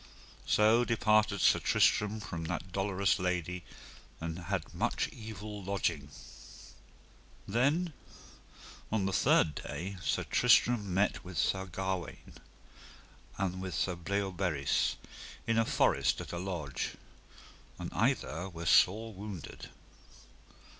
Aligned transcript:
So 0.47 0.83
departed 0.83 1.41
Sir 1.41 1.59
Tristram 1.59 2.19
from 2.21 2.45
that 2.45 2.71
dolorous 2.71 3.19
lady, 3.19 3.63
and 4.19 4.39
had 4.39 4.73
much 4.73 5.07
evil 5.09 5.63
lodging. 5.63 6.09
Then 7.47 7.93
on 8.91 9.05
the 9.05 9.13
third 9.13 9.53
day 9.53 9.97
Sir 10.03 10.23
Tristram 10.23 10.91
met 10.91 11.23
with 11.23 11.37
Sir 11.37 11.65
Gawaine 11.67 12.33
and 13.37 13.61
with 13.61 13.75
Sir 13.75 13.95
Bleoberis 13.95 14.95
in 15.45 15.59
a 15.59 15.65
forest 15.65 16.19
at 16.19 16.33
a 16.33 16.39
lodge, 16.39 16.95
and 17.77 17.93
either 17.93 18.49
were 18.49 18.65
sore 18.65 19.13
wounded. 19.13 19.69